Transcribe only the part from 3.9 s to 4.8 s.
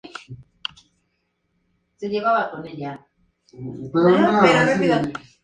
a componer una